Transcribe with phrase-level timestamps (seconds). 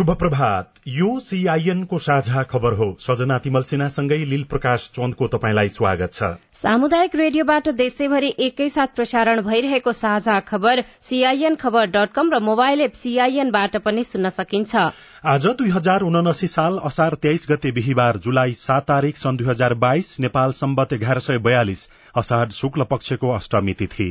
[0.00, 5.68] शुभ प्रभात यो सीआईएन को साझा खबर हो। सजना तिमल सिन्हासँगै लील प्रकाश चन्दको तपाईँलाई
[5.68, 12.40] स्वागत छ। सामुदायिक रेडियोबाट देशैभरि एकैसाथ प्रसारण भइरहेको साझा खबर सीआईएन खबर डट कम र
[12.40, 14.88] मोबाइल एप सीआईएनबाट पनि सुन्न सकिन्छ।
[15.26, 19.74] आज दुई हजार उनासी साल असार तेइस गते बिहिबार जुलाई सात तारीक सन् दुई हजार
[19.84, 24.10] बाइस नेपाल सम्बत एघार सय बयालिस असाढ शुक्ल पक्षको अष्टमी तिथि।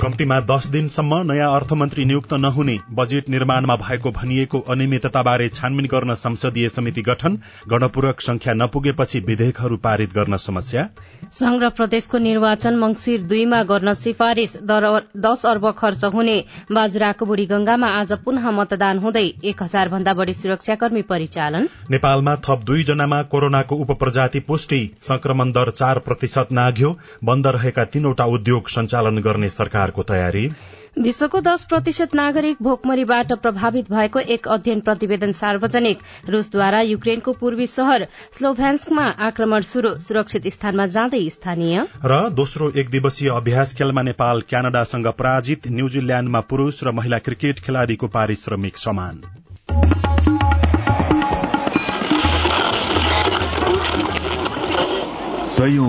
[0.00, 6.68] कम्तीमा दस दिनसम्म नयाँ अर्थमन्त्री नियुक्त नहुने बजेट निर्माणमा भएको भनिएको अनियमितताबारे छानबिन गर्न संसदीय
[6.68, 7.36] समिति गठन
[7.70, 10.82] गणपूरक संख्या नपुगेपछि विधेयकहरू पारित गर्न समस्या।
[11.32, 16.36] संघ प्रदेशको निर्वाचन मंगिर दुईमा गर्न सिफारिश दश अर्ब खर्च हुने
[16.72, 22.64] बाजुराको बुढी गंगामा आज पुनः मतदान हुँदै एक हजार भन्दा बढ़ी सुरक्षाकर्मी परिचालन। नेपालमा थप
[22.66, 29.48] दुईजनामा कोरोनाको उपप्रजाति पुष्टि संक्रमण दर चार प्रतिशत नाघ्यो बन्द रहेका तीनवटा उद्योग सञ्चालन गर्ने
[29.94, 30.50] सरकारको तयारी?
[31.02, 38.06] विश्वको दश प्रतिशत नागरिक भोकमरीबाट प्रभावित भएको एक अध्ययन प्रतिवेदन सार्वजनिक। रूसद्वारा युक्रेनको पूर्वी शहर
[38.38, 45.06] स्लोभ्यान्स्कमा आक्रमण शुरू सुरक्षित स्थानमा जाँदै स्थानीय। र दोस्रो एक दिवसीय अभ्यास खेलमा नेपाल क्यानाडासँग
[45.06, 49.22] पराजित न्यूजील्याण्डमा पुरूष र महिला क्रिकेट खेलाड़ीको पारिश्रमिक समान।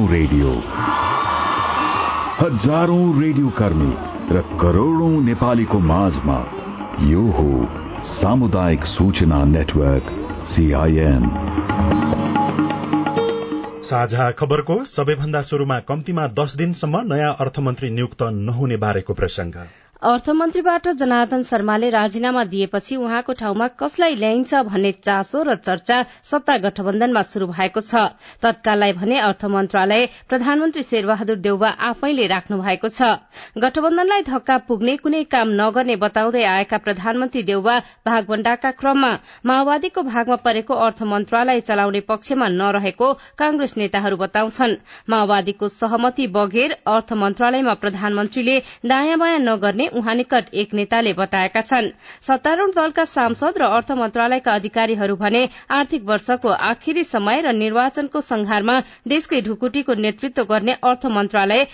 [0.09, 0.74] रेडियो।
[2.37, 3.91] हजारौं रेडियो कर्मी
[4.35, 6.39] र करोड़ौं नेपालीको माझमा
[7.09, 7.45] यो हो
[8.13, 10.09] सामुदायिक सूचना नेटवर्क
[10.53, 11.29] सीआईएन
[13.89, 19.55] साझा खबरको सबैभन्दा शुरूमा कम्तीमा दस दिनसम्म नयाँ अर्थमन्त्री नियुक्त नहुने बारेको प्रसंग
[20.05, 27.21] अर्थमन्त्रीबाट जनार्दन शर्माले राजीनामा दिएपछि उहाँको ठाउँमा कसलाई ल्याइन्छ भन्ने चासो र चर्चा सत्ता गठबन्धनमा
[27.25, 33.01] शुरू भएको छ। तत्काललाई भने अर्थ मन्त्रालय प्रधानमन्त्री शेरबहादुर देउवा आफैले राख्नु भएको छ।
[33.57, 39.11] गठबन्धनलाई धक्का पुग्ने कुनै काम नगर्ने बताउँदै आएका प्रधानमन्त्री देउवा भागवण्डाका क्रममा
[39.43, 44.77] माओवादीको भागमा परेको अर्थ मन्त्रालय चलाउने पक्षमा नरहेको कांग्रेस नेताहरू बताउँछन्।
[45.09, 51.61] माओवादीको सहमति बगेर अर्थ मन्त्रालयमा प्रधानमन्त्रीले दायाँ बायाँ नगर्ने गर्ने उहाँ निकट एक नेताले बताएका
[51.63, 51.89] छन्।
[52.21, 58.79] सत्तारूढ़ दलका सांसद र अर्थ मन्त्रालयका अधिकारीहरू भने आर्थिक वर्षको आखिरी समय र निर्वाचनको संहारमा
[59.07, 61.65] देशकै ढुकुटीको नेतृत्व गर्ने अर्थ मन्त्रालय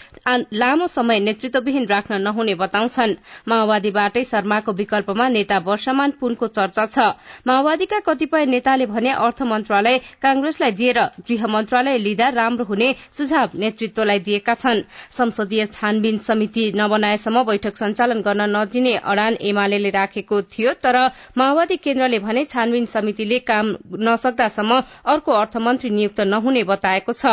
[0.53, 3.15] लामो समय नेतृत्वविहीन राख्न नहुने बताउँछन्।
[3.47, 6.99] माओवादीबाटै शर्माको विकल्पमा नेता वर्षमान पुनको चर्चा छ।
[7.47, 14.19] माओवादीका कतिपय नेताले भने अर्थ मन्त्रालय कांग्रेसलाई दिएर गृह मन्त्रालय लिँदा राम्रो हुने सुझाव नेतृत्वलाई
[14.21, 20.97] दिएका छन्। संसदीय छानबिन समिति नबनाएसम्म बैठक सञ्चालन गर्न नदिने अड़ान एमाले राखेको थियो तर
[21.38, 23.66] माओवादी केन्द्रले भने छानबिन समितिले काम
[24.01, 27.25] नसक्दासम्म अर्को अर्थमन्त्री नियुक्त नहुने बताएको छ।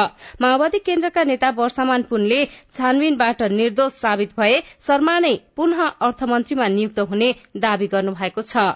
[0.42, 2.44] माओवादी केन्द्रका नेता वर्षमान पुनले
[2.76, 8.68] छानबिनबाट निर्दोष साबित भए शर्मा नै पुनः अर्थमन्त्रीमा नियुक्त हुने दावी गर्नुभएको छ।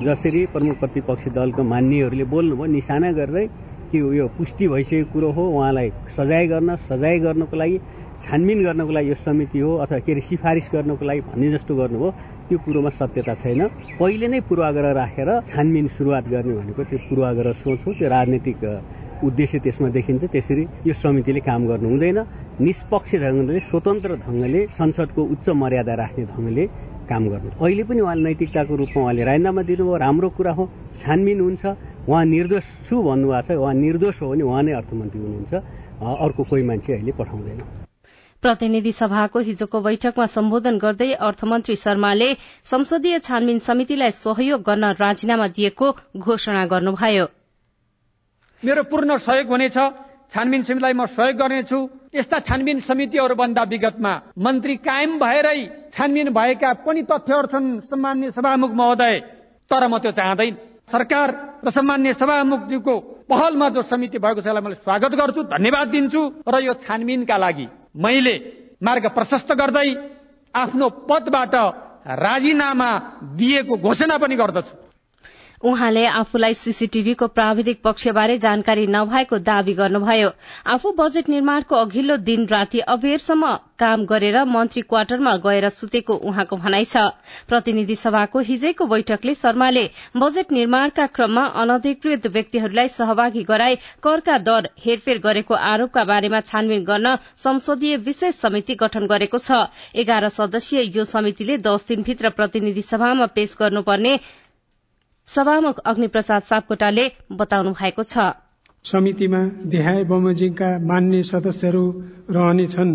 [0.00, 3.46] जसरी प्रमुख प्रतिपक्षी दलको मान्यहरूले बोल्नुभयो निशाना गर्दै
[3.92, 7.78] कि यो पुष्टि भइसकेको कुरो हो उहाँलाई सजाय गर्न सजाय गर्नको लागि
[8.22, 12.10] छानबिन गर्नको लागि यो समिति हो अथवा के अरे सिफारिस गर्नको लागि भन्ने जस्तो गर्नुभयो
[12.48, 13.60] त्यो कुरोमा सत्यता छैन।
[14.00, 18.62] पहिले नै पूर्वाग्रह राखेर छानबिन सुरुवात गर्ने भनेको त्यो पूर्वाग्रह सोच हो त्यो राजनीतिक
[19.24, 22.18] उद्देश्य त्यसमा देखिन्छ। त्यसरी यो समितिले काम गर्नु हुँदैन।
[22.60, 26.64] निष्पक्ष ढङ्गले स्वतन्त्र ढङ्गले संसदको उच्च मर्यादा राख्ने ढङ्गले
[27.08, 30.64] काम गर्नु। अहिले पनि उहाँले नैतिकताको रूपमा उहाँले राजीनामा दिनुभयो राम्रो कुरा हो
[31.00, 31.64] छानबिन हुन्छ।
[32.08, 35.52] उहाँ निर्दोष छु भन्नुभएको छ उहाँ निर्दोष हो भने उहाँ नै अर्थमन्त्री हुनुहुन्छ।
[36.04, 37.83] अर्को कोही मान्छे अहिले पठाउँदैन।
[38.44, 42.28] प्रतिनिधि सभाको हिजोको बैठकमा सम्बोधन गर्दै अर्थमन्त्री शर्माले
[42.70, 45.86] संसदीय छानबिन समितिलाई सहयोग गर्न राजीनामा दिएको
[46.18, 47.26] घोषणा गर्नुभयो।
[48.62, 49.78] मेरो पूर्ण सहयोग हुनेछ।
[50.34, 51.78] छानबिन समितिलाई म सहयोग गर्नेछु।
[52.14, 55.60] यस्ता छानबिन समितिहरू भन्दा विगतमा मन्त्री कायम भएरै
[55.94, 59.14] छानबिन भएका पनि तथ्यहरू छन् सम्मान्य सभामुख महोदय।
[59.70, 60.54] तर म त्यो चाहँदैन।
[60.92, 61.28] सरकार
[61.64, 62.94] र सम्मान्य सभामुखजीको
[63.30, 67.66] पहलमा जो समिति भएको छ यसलाई मैले स्वागत गर्छु धन्यवाद दिन्छु र यो छानबिनका लागि
[67.94, 68.34] मैले
[68.82, 69.88] मार्ग प्रशस्त गर्दै
[70.54, 71.54] आफ्नो पदबाट
[72.20, 72.90] राजीनामा
[73.38, 74.83] दिएको घोषणा पनि गर्दछु।
[75.64, 80.30] उहाँले आफूलाई सीसीटीभीको प्राविधिक पक्षबारे जानकारी नभएको दावी गर्नुभयो।
[80.66, 86.84] आफू बजेट निर्माणको अघिल्लो दिन राति अबेरसम्म काम गरेर मन्त्री क्वार्टरमा गएर सुतेको उहाँको भनाइ
[86.84, 86.96] छ।
[87.48, 95.18] प्रतिनिधि सभाको हिजैको बैठकले शर्माले बजेट निर्माणका क्रममा अनधिकृत व्यक्तिहरूलाई सहभागी गराई करका दर हेरफेर
[95.18, 99.64] गरेको आरोपका बारेमा छानबिन गर्न संसदीय विशेष समिति गठन गरेको छ।
[99.96, 104.16] एघार सदस्यीय यो समितिले दश दिनभित्र प्रतिनिधि सभामा पेश गर्नुपर्ने
[105.28, 108.24] सभामुख अग्निप्रसाद सापकोटाले बताउनु भएको छ।
[108.84, 111.84] समितिमा देहाय बमोजिमका मान्य सदस्यहरू
[112.30, 112.92] रहनेछन्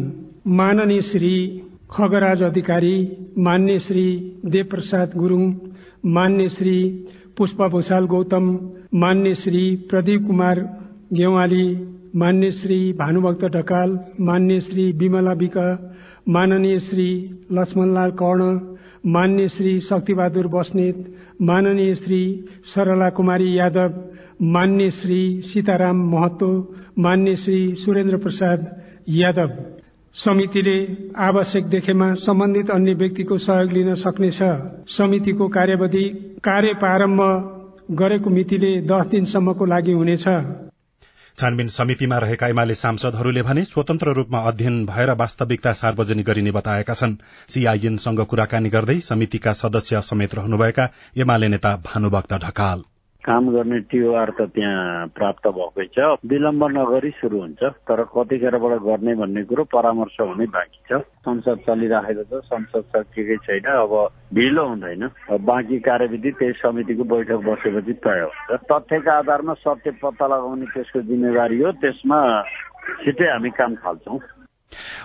[0.59, 1.33] माननीय श्री
[1.91, 2.95] खगराज अधिकारी
[3.39, 4.05] मान्य श्री
[4.47, 5.43] देवप्रसाद गुरूङ
[6.17, 6.75] मान्य श्री
[7.37, 8.47] पुष्प भूषाल गौतम
[8.95, 10.59] मान्य श्री प्रदीप कुमार
[11.13, 11.67] गेवाली
[12.15, 13.99] मान्य श्री भानुभक्त ढकाल
[14.29, 15.57] मान्य श्री विमला विक
[16.29, 17.09] माननीय श्री
[17.51, 18.57] लक्ष्मणलाल कर्ण
[19.06, 23.94] मान्य श्री शक्तिबहादुर बस्नेत माननीय श्री सरला कुमारी यादव
[24.42, 28.66] मान्य श्री सीताराम महतो मान्य श्री सुरेन्द्र प्रसाद
[29.10, 29.50] यादव।
[30.16, 30.78] समितिले
[31.18, 34.40] आवश्यक देखेमा सम्बन्धित अन्य व्यक्तिको सहयोग लिन सक्नेछ।
[34.88, 36.04] समितिको कार्यवधि
[36.44, 37.22] कार्य प्रारम्भ
[37.92, 40.28] गरेको मितिले दस दिनसम्मको लागि हुनेछ।
[41.39, 47.15] छानबिन समितिमा रहेका एमाले सांसदहरूले भने स्वतन्त्र रूपमा अध्ययन भएर वास्तविकता सार्वजनिक गरिने बताएका छन्।
[47.47, 52.83] सीआईएनसँग कुराकानी गर्दै समितिका सदस्य समेत रहनुभएका एमाले नेता भानुभक्त ढकाल।
[53.29, 59.13] काम गर्ने टिओआर त त्यहाँ प्राप्त भएकै छ। विलम्ब नगरी सुरु हुन्छ। तर कतिखेरबाट गर्ने
[59.21, 63.93] भन्ने कुरो परामर्श हुनै बाँकी छ। संसद चलिराखेको छ। संसद सकिएकै छैन। अब
[64.33, 65.03] ढिलो हुँदैन।
[65.45, 71.61] बाँकी कार्यविधि त्यही समितिको बैठक बसेपछि तय हुन्छ। तथ्यका आधारमा सत्य पत्ता लगाउने त्यसको जिम्मेवारी
[71.61, 72.19] हो। त्यसमा
[73.05, 74.19] छिट्टै हामी काम थाल्छौँ।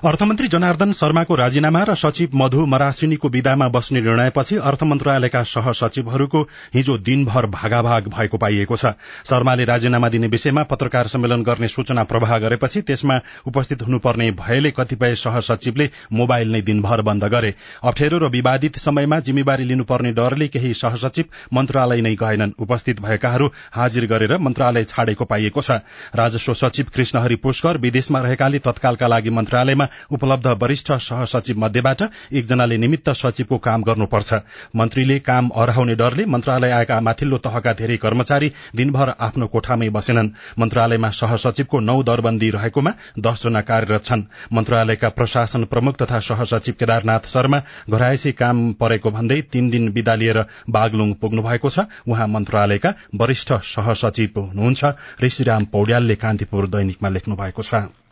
[0.05, 6.40] अर्थमन्त्री जनार्दन शर्माको राजीनामा र सचिव मधु मरासिनीको विदामा बस्ने निर्णयपछि अर्थ मन्त्रालयका सहसचिवहरूको
[6.75, 8.93] हिजो दिनभर भागाभाग भएको पाइएको छ।
[9.25, 15.14] शर्माले राजीनामा दिने विषयमा पत्रकार सम्मेलन गर्ने सूचना प्रवाह गरेपछि त्यसमा उपस्थित हुनुपर्ने भएले कतिपय
[15.14, 21.25] सहसचिवले मोबाइल नै दिनभर बन्द गरे। अप्ठ्यारो र विवादित समयमा जिम्मेवारी लिनुपर्ने डरले केही सहसचिव
[21.55, 25.81] मन्त्रालय नै गएनन्। उपस्थित भएकाहरू हाजिर गरेर मन्त्रालय छाडेको पाइएको छ।
[26.14, 32.02] राजस्व सचिव कृष्णहरि पुष्कर विदेशमा रहेकाले तत्कालका लागि मन्त्रालयमा उपलब्ध वरिष्ठ सहसचिव मध्येबाट
[32.32, 34.34] एकजनाले निमित्त सचिवको काम गर्नुपर्छ।
[34.76, 41.10] मन्त्रीले काम अराउने डरले मन्त्रालय आएका माथिल्लो तहका धेरै कर्मचारी दिनभर आफ्नो कोठामै बसेनन्। मन्त्रालयमा
[41.12, 47.58] सहसचिवको नौ दरबन्दी रहेकोमा दसजना कार्यरत छन्। मन्त्रालयका प्रशासन प्रमुख तथा सहसचिव केदारनाथ शर्मा
[47.90, 53.52] घरायसी काम परेको भन्दै तीन दिन विदा लिएर बागलुङ पुग्नु भएको छ। उहाँ मन्त्रालयका वरिष्ठ
[53.64, 58.03] सहसचिव हुनुहुन्छ। ऋषिराम पौड्यालले कान्तिपुर दैनिकमा लेख्नु भएको छ।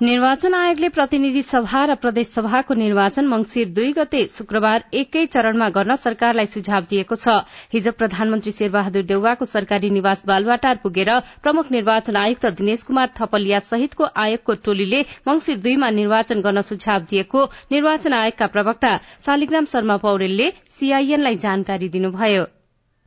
[0.00, 5.94] निर्वाचन आयोगले प्रतिनिधि सभा र प्रदेश सभाको निर्वाचन मंगिर दुई गते शुक्रबार एकै चरणमा गर्न
[5.94, 7.34] सरकारलाई सुझाव दिएको छ।
[7.72, 11.10] हिजो प्रधानमन्त्री शेरबहादुर देउवाको सरकारी निवास बालवाटार पुगेर
[11.44, 17.44] प्रमुख निर्वाचन आयुक्त दिनेश कुमार थपलिया सहितको आयोगको टोलीले मंगिर दुईमा निर्वाचन गर्न सुझाव दिएको
[17.72, 18.94] निर्वाचन आयोगका प्रवक्ता
[19.26, 20.46] शालिग्राम शर्मा पौडेलले
[20.78, 22.44] सीआईएनलाई जानकारी दिनुभयो।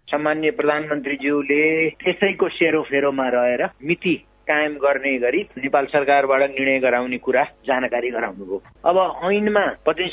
[0.07, 1.63] सामान्य प्रधानमन्त्रीज्यूले
[2.03, 8.97] त्यसैको सेरोफेरोमा रहेर मिति कायम गर्ने गरी नेपाल सरकारबाट निर्णय गराउने कुरा जानकारी गराउनुभयो। अब
[9.31, 9.65] ऐनमा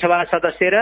[0.02, 0.78] सभा सदस्य र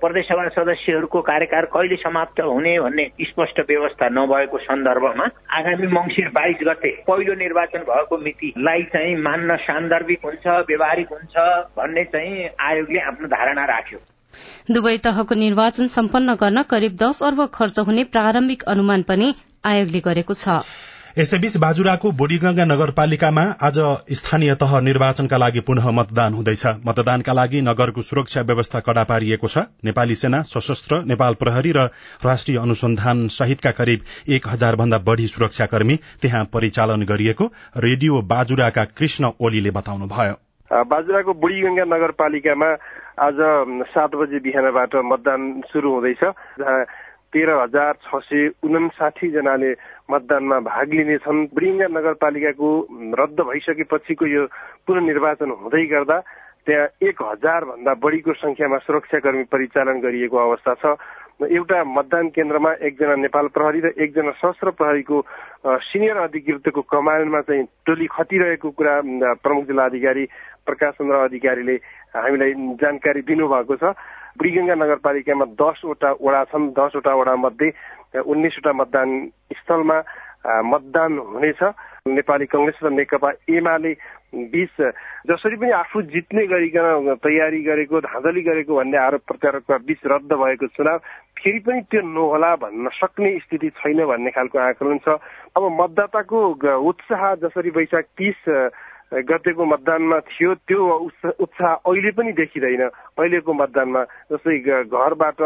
[0.00, 5.26] प्रदेश सभा सदस्यहरूको कार्यकाल कहिले समाप्त हुने भन्ने स्पष्ट व्यवस्था नभएको सन्दर्भमा
[5.58, 11.34] आगामी मङ्सिर बाइस गते पहिलो निर्वाचन भएको मितिलाई चाहिँ मान्न सान्दर्भिक हुन्छ व्यवहारिक हुन्छ
[11.76, 13.98] भन्ने चाहिँ आयोगले आफ्नो धारणा राख्यो।
[14.70, 19.34] दुवै तहको निर्वाचन सम्पन्न गर्न करिब दस अर्ब खर्च हुने प्रारम्भिक अनुमान पनि
[19.64, 20.62] आयोगले गरेको छ।
[21.12, 23.78] यसैबीच बाजुराको बोडीगंगा नगरपालिकामा आज
[24.10, 29.58] स्थानीय तह निर्वाचनका लागि पुनः मतदान हुँदैछ। मतदानका लागि नगरको सुरक्षा व्यवस्था कड़ा पारिएको छ।
[29.84, 31.84] नेपाली सेना सशस्त्र नेपाल प्रहरी र
[32.24, 39.32] राष्ट्रिय अनुसन्धान सहितका करिब एक हजार भन्दा बढ़ी सुरक्षाकर्मी त्यहाँ परिचालन गरिएको रेडियो बाजुराका कृष्ण
[39.40, 40.34] ओलीले बताउनुभयो।
[40.88, 42.72] बाजुराको बुढीगंगा नगरपालिकामा
[43.20, 43.38] आज
[43.92, 45.40] सात बजे बिहानबाट मतदान
[45.72, 46.22] शुरू हुँदैछ।
[47.32, 49.72] तेह्र हजार छ सय उनासाठी जनाले
[50.10, 52.68] मतदानमा भाग लिनेछन् बुढिङ्गा नगरपालिकाको
[53.20, 54.42] रद्द भइसकेपछिको यो
[54.86, 56.18] पुननिर्वाचन हुँदै गर्दा
[56.66, 60.94] त्यहाँ एक हजार भन्दा बढीको संख्यामा सुरक्षाकर्मी परिचालन गरिएको अवस्था छ।
[61.42, 65.16] एउटा मतदान केन्द्रमा एकजना नेपाल प्रहरी र एकजना सशस्त्र प्रहरीको
[65.90, 68.94] सिनियर अधिकृतको कमानमा चाहिँ टोली खटिरहेको कुरा
[69.42, 70.24] प्रमुख जिल्ला अधिकारी
[70.66, 71.76] प्रकाश चन्द्र अधिकारीले
[72.14, 73.84] हामीलाई जानकारी दिनुभएको छ।
[74.38, 77.68] बुढीगंगा नगरपालिकामा दसवटा वडा छन्। दसवटा वडा मध्ये
[78.22, 79.08] उन्नाइसवटा मतदान
[79.56, 79.98] स्थलमा
[80.64, 81.62] मतदान हुनेछ।
[82.02, 83.92] नेपाली कंग्रेस र नेकपा एमाले
[84.50, 84.74] बीच
[85.30, 90.66] जसरी पनि आफू जित्ने गरिकन तयारी गरेको धाँधली गरेको भन्ने आरोप प्रत्यारोपका बीच रद्द भएको
[90.74, 90.98] चुनाव
[91.38, 95.14] फेरि पनि त्यो नहोला भन्न सक्ने स्थिति छैन भन्ने खालको आकलन छ।
[95.54, 96.38] अब मतदाताको
[96.90, 98.40] उत्साह जसरी वैशाख तिस
[99.12, 100.80] गतेको मतदानमा थियो त्यो
[101.44, 102.82] उत्साह अहिले पनि देखिँदैन।
[103.20, 104.02] अहिलेको मतदानमा
[104.32, 105.40] जस्तै घरबाट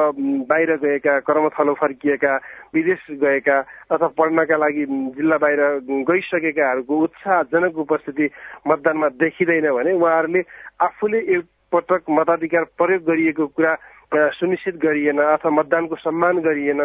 [0.47, 2.35] बाहिर गएका कर्मथलो फर्किएका
[2.75, 3.59] विदेश गएका
[3.91, 4.85] अथवा पढ्नका लागि
[5.19, 5.61] जिल्ला बाहिर
[6.07, 8.31] गइसकेकाहरूको उत्साहजनक उपस्थिति
[8.69, 10.43] मतदानमा देखिँदैन भने उहाँहरूले
[10.87, 13.75] आफूले एकपटक मताधिकार प्रयोग गरिएको कुरा
[14.15, 16.81] सुनिश्चित गरिएन अथवा मतदानको सम्मान गरिएन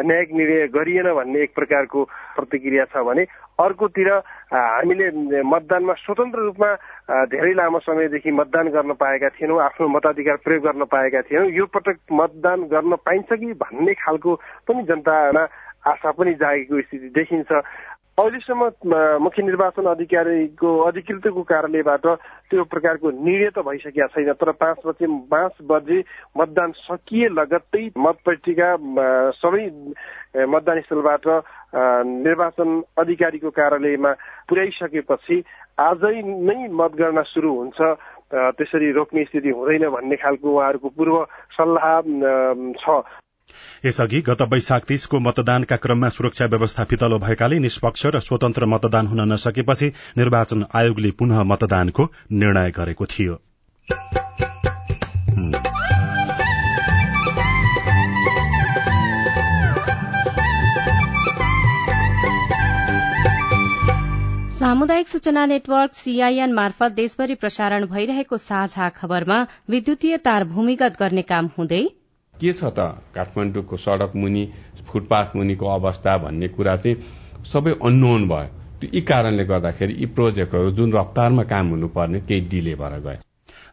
[0.00, 2.04] न्यायिक निर्णय गरिएन भन्ने एक प्रकारको
[2.36, 3.24] प्रतिक्रिया छ भने
[3.62, 4.10] अर्कोतिर
[4.50, 6.70] हामीले मतदानमा स्वतन्त्र रूपमा
[7.30, 11.98] धेरै लामो समयदेखि मतदान गर्न पाएका थिएनौँ आफ्नो मताधिकार प्रयोग गर्न पाएका थिएनौँ। यो पटक
[12.12, 14.34] मतदान गर्न पाइन्छ कि भन्ने खालको
[14.66, 15.46] पनि जनतामा
[15.86, 17.52] आशा पनि जागेको स्थिति देखिन्छ।
[18.18, 18.62] अहिलेसम्म
[19.22, 22.06] मुख्य निर्वाचन अधिकारीको अधिकृतको कार्यालयबाट
[22.46, 25.98] त्यो प्रकारको निर्णय त भइसकेका छैन तर पाँच बजे पाँच बजे
[26.38, 28.68] मतदान सकिए लगत्तै मतपट्टिका
[29.34, 29.64] सबै
[30.46, 31.26] मतदान स्थलबाट
[32.22, 32.70] निर्वाचन
[33.02, 34.12] अधिकारीको कार्यालयमा
[34.46, 35.42] पुर्याइसकेपछि
[35.82, 37.80] आजै नै मतगणना सुरु हुन्छ
[38.30, 41.16] त्यसरी रोक्ने स्थिति हुँदैन भन्ने खालको उहाँहरूको पूर्व
[41.58, 42.00] सल्लाह
[42.78, 43.02] छ।
[43.84, 49.20] यसअघि गत वैशाख तीसको मतदानका क्रममा सुरक्षा व्यवस्था फितलो भएकाले निष्पक्ष र स्वतन्त्र मतदान हुन
[49.32, 53.40] नसकेपछि निर्वाचन आयोगले पुनः मतदानको निर्णय गरेको थियो।
[64.58, 71.50] सामुदायिक सूचना नेटवर्क सीआईएन मार्फत देशभरि प्रसारण भइरहेको साझा खबरमा विद्युतीय तार भूमिगत गर्ने काम
[71.58, 71.82] हुँदै
[72.40, 72.78] के छ त?
[73.14, 74.48] काठमाडौँको सड़क मुनि
[74.88, 76.96] फुटपाथ मुनिको अवस्था भन्ने कुरा चाहिँ
[77.52, 82.98] सबै अननोन भयो। यी कारणले गर्दाखेरि यी प्रोजेक्टहरू जुन रफ्तारमा काम हुनुपर्ने केही डिले भएर
[83.00, 83.18] गए।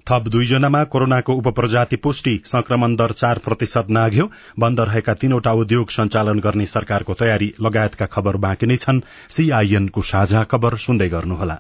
[0.08, 6.40] थप दुईजनामा कोरोनाको उपप्रजाति पुष्टि संक्रमण दर चार प्रतिशत नाग्यो। बन्द रहेका तीनवटा उद्योग सञ्चालन
[6.40, 11.60] गर्ने सरकारको तयारी लगायतका खबर बाँकी नै छन्। सीआईएनको साझा खबर सुन्दै गर्नुहोला।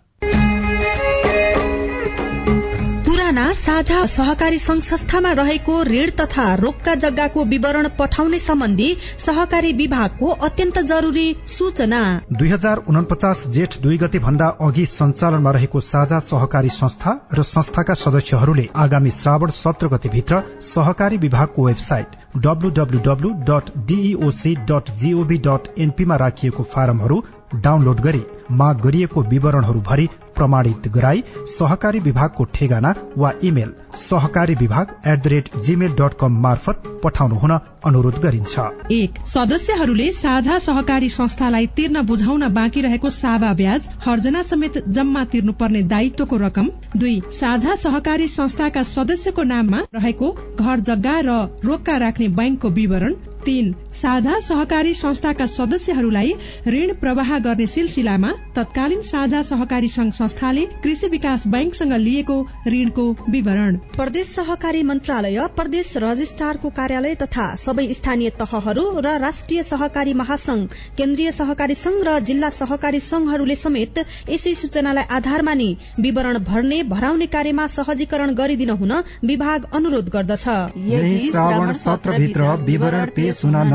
[3.53, 10.79] साझा सहकारी संघ संस्थामा रहेको ऋण तथा रोक्का जग्गाको विवरण पठाउने सम्बन्धी सहकारी विभागको अत्यन्त
[10.81, 12.01] जरूरी सूचना।
[12.33, 17.93] दुई हजार उनपचास जेठ दुई गते भन्दा अघि सञ्चालनमा रहेको साझा सहकारी संस्था र संस्थाका
[17.93, 25.73] सदस्यहरूले आगामी श्रावण सत्र गते भित्र सहकारी विभागको website डब्लूडब्लूडब्लू dot deoc dot gov dot
[25.77, 27.23] एनपीमा राखिएको फारमहरू
[27.55, 31.23] डाउनलोड गरी। माग गरिएको विवरणहरू भरि प्रमाणित गराई
[31.59, 37.35] सहकारी विभागको ठेगाना वा इमेल सहकारी विभाग at the rate gmail dot com मार्फत पठाउनु
[37.35, 37.51] हुन
[37.85, 38.59] अनुरोध गरिन्छ।
[38.91, 45.81] एक सदस्यहरूले साझा सहकारी संस्थालाई तिर्न बुझाउन बाँकी रहेको सावा ब्याज हर्जना समेत जम्मा तिर्नुपर्ने
[45.85, 52.69] दायित्वको रकम। दुई साझा सहकारी संस्थाका सदस्यको नाममा रहेको घर जग्गा र रोक्का राख्ने बैंकको
[52.71, 53.13] विवरण।
[53.45, 56.31] तीन साझा सहकारी संस्थाका सदस्यहरूलाई
[56.67, 63.77] ऋण प्रवाह गर्ने सिलसिलामा तत्कालीन साझा सहकारी संघ संस्थाले कृषि विकास बैंकसँग लिएको ऋणको विवरण।
[63.97, 70.63] प्रदेश सहकारी मन्त्रालय प्रदेश रजिस्ट्रारको कार्यालय तथा सबै स्थानीय तहहरू र राष्ट्रिय सहकारी महासंघ
[70.97, 75.69] केन्द्रीय सहकारी संघ र जिल्ला सहकारी संघहरूले समेत यसै सूचनालाई आधार मानि
[75.99, 78.93] विवरण भर्ने भराउने कार्यमा सहजीकरण गरिदिन हुन
[79.25, 80.47] विभाग अनुरोध गर्दछ।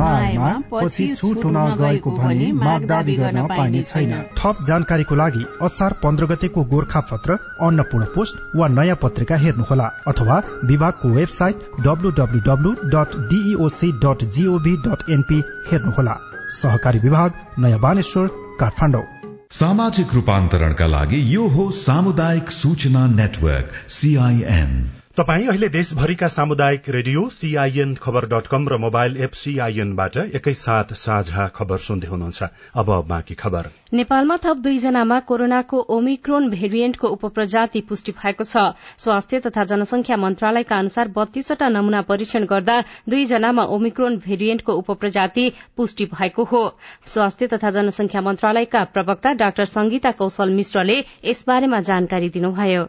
[0.06, 5.92] नआएमा पछि छुट हुन गएको भनी माग दावी गर्न पाइने छैन। थप जानकारीको लागि असार
[6.02, 13.16] पन्ध्र गतेको गोर्खा पत्र अन्नपूर्ण पोस्ट वा नयाँ पत्रिका हेर्नुहोला अथवा विभागको website डब्लूडब्लूडब्लू dot
[13.30, 16.16] deoc dot gov dot np हेर्नुहोला।
[16.52, 18.26] सहकारी विभाग नयाँ बानेश्वर
[18.60, 19.04] काठमाडौँ।
[19.52, 24.72] सामाजिक रूपान्तरणका लागि यो हो सामुदायिक सूचना नेटवर्क सीआईएन
[25.16, 31.46] तपाई अहिले देशभरिका सामुदायिक radio CIN khabar dot com र मोबाइल एप सीआईएनबाट एकैसाथ साझा
[31.56, 38.44] खबर सुन्दै हुनुहुन्छ। अब बाँकी खबर। नेपालमा थप दुईजनामा कोरोनाको ओमिक्रोन भेरिएन्टको उपप्रजाति पुष्टि भएको
[38.44, 38.64] छ।
[38.98, 42.76] स्वास्थ्य तथा जनसंख्या मन्त्रालयका अनुसार बत्तीसवटा नमूना परीक्षण गर्दा
[43.08, 45.46] दुईजनामा ओमिक्रोन भेरिएन्टको उपप्रजाति
[45.76, 46.62] पुष्टि भएको हो।
[47.06, 52.86] स्वास्थ्य तथा जनसंख्या मन्त्रालयका प्रवक्ता डाक्टर संगीता कौशल मिश्रले यसबारेमा जानकारी दिनुभयो।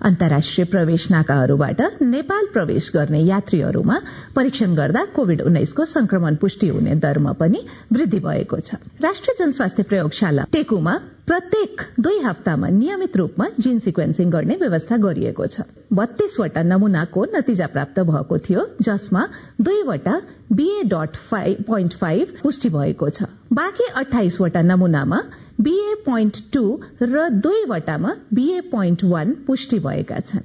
[0.00, 3.98] अन्तर्राष्ट्रिय प्रवेश नाकाहरूबाट नेपाल प्रवेश गर्ने यात्रीहरूमा
[4.34, 7.60] परीक्षण गर्दा कोविड उन्नाइसको संक्रमण पुष्टि हुने दरमा पनि
[7.92, 10.94] वृद्धि भएको छ। राष्ट्रिय जनस्वास्थ्य प्रयोगशाला टेकुमा
[11.26, 18.00] प्रत्येक दुई हप्तामा नियमित रूपमा जीन सिक्वेन्सिङ गर्ने व्यवस्था गरिएको छ। बत्तीसवटा नमूनाको नतिजा प्राप्त
[18.12, 19.26] भएको थियो जसमा
[19.60, 20.20] दुईवटा
[20.52, 25.20] बीए डट पोइन्ट फाइभ पुष्टि भएको छ। बाँकी अठाइसवटा नमूनामा
[25.66, 26.64] बीए पोइन्ट टू
[27.02, 30.44] र दुईवटामा बीए पोइन्ट वान पुष्टि भएका छन्।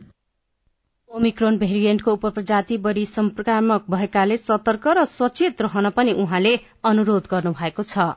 [1.12, 6.54] ओमिक्रोन भेरिएन्टको उपप्रजाति बढ़ी संक्रामक भएकाले सतर्क र सचेत रहन पनि उहाँले
[6.86, 8.10] अनुरोध गर्नुभएको छ।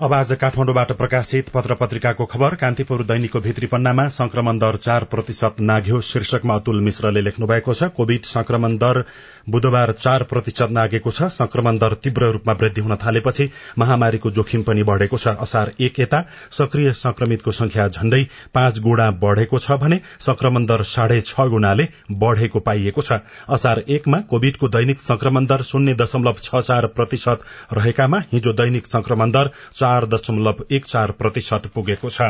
[0.00, 5.56] अब आज काठमाडौँबाट प्रकाशित पत्र पत्रिकाको खबर। कान्तिपुर दैनिकको भित्री पन्नामा संक्रमण दर चार प्रतिशत
[5.60, 9.02] नाग्यो। शीर्षकमा अतुल मिश्रले लेख्नु भएको छ कोविड संक्रमण दर
[9.50, 14.82] बुधबार चार प्रतिशत नागेको छ। संक्रमण दर तीव्र रूपमा वृद्धि हुन थालेपछि महामारीको जोखिम पनि
[14.82, 18.22] बढ़ेको छ। असार एक यता सक्रिय संक्रमितको संख्या झण्डै
[18.54, 21.88] पाँच गुणा बढ़ेको छ भने संक्रमण दर साढे छ गुणाले
[22.24, 28.24] बढ़ेको पाइएको छ। असार एकमा कोविडको दैनिक संक्रमण दर शून्य दशमलव छ चार प्रतिशत रहेकामा
[28.32, 29.52] हिजो दैनिक संक्रमण दर
[29.90, 32.26] चार दशमलव एक चार प्रतिशत पुगेको छ।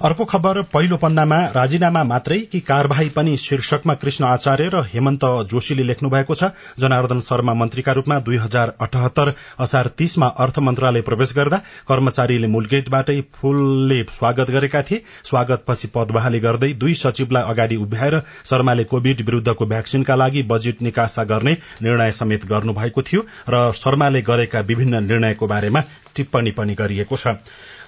[0.00, 5.82] अर्को खबर पहिलो पन्नामा राजीनामा मात्रै कि कार्यवाही पनि शीर्षकमा कृष्ण आचार्य र हेमन्त जोशीले
[5.82, 6.48] लेख्नु भएको छ।
[6.80, 13.20] जनार्दन शर्मा मन्त्रीका रूपमा दुई हजार अठहत्तर असार तीसमा अर्थ मन्त्रालय प्रवेश गर्दा कर्मचारीले मूलगेटबाटै
[13.34, 18.18] फूलले स्वागत गरेका थिए। स्वागतपछि पद बहाली गर्दै दुई सचिवलाई अगाडि उभ्याएर
[18.50, 24.60] शर्माले कोविड विरूद्धको भ्याक्सिनका लागि बजेट निकासा गर्ने निर्णय समेत गर्नुभएको थियो र शर्माले गरेका
[24.72, 25.84] विभिन्न निर्णयको बारेमा
[26.16, 27.36] टिप्पणी पनि गरिएको छ।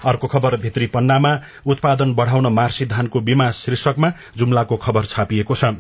[0.04, 5.74] अर्को खबर भित्री पन्नामा उत्पादन बढ़ाउन मार्सी धानको बीमा शीर्षकमा जुम्लाको खबर छापिएको छ।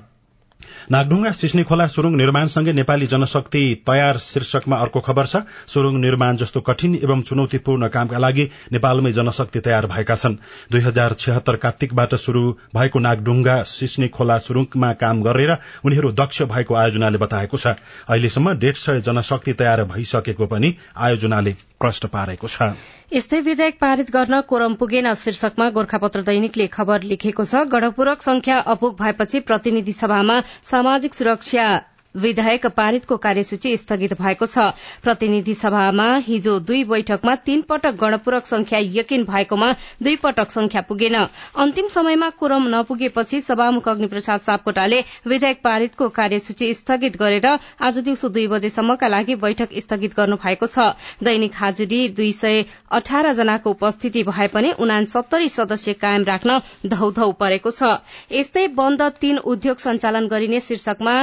[0.90, 6.60] नागढुङ्गा सिस्ने खोला सुरुङ निर्माणसँगै नेपाली जनशक्ति तयार शीर्षकमा अर्को खबर छ। सुरुङ निर्माण जस्तो
[6.62, 10.36] कठिन एवं चुनौतीपूर्ण कामका लागि नेपालमै जनशक्ति तयार भएका छन्।
[10.72, 12.42] दुई हजार छिहत्तर कार्तिकबाट शुरू
[12.74, 17.78] भएको नागढुङ्गा सिस्ने खोला सुरुङमा काम गरेर उनीहरू दक्ष भएको आयोजनाले बताएको छ।
[18.08, 22.74] अहिलेसम्म डेढ सय जनशक्ति तयार भइसकेको पनि आयोजनाले प्रश्न पारेको छ।
[23.12, 28.96] यस्तै विधेयक पारित गर्न कोरम पुगेन शीर्षकमा गोर्खापत्र दैनिकले खबर लेखेको छ। गणपूरक संख्या अपुग
[28.98, 30.36] भएपछि प्रतिनिधि सभामा
[30.70, 31.66] सामाजिक सुरक्षा
[32.14, 34.58] विधेयक पारितको कार्यसूची स्थगित भएको छ।
[35.02, 41.14] प्रतिनिधि सभामा हिजो दुई बैठकमा तीन पटक गणपूरक संख्या यकिन भएकोमा दुई पटक संख्या पुगेन।
[41.14, 48.46] अन्तिम समयमा कोरम नपुगेपछि सभामुख अग्निप्रसाद सापकोटाले विधेयक पारितको कार्यसूची स्थगित गरेर आज दिउँसो दुई
[48.48, 50.92] बजेसम्मका लागि बैठक स्थगित गर्नु भएको छ।
[51.22, 57.70] दैनिक हाजुरी दुई सय अठार जनाको उपस्थिति भए पनि उनासत्तरी सदस्य कायम राख्न धौधौ परेको
[57.70, 57.96] छ।
[58.32, 61.14] यस्तै बन्द तीन उद्योग सञ्चालन गरिने शीर्षकमा